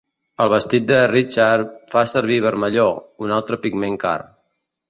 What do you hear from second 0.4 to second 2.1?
El vestit de Richard fa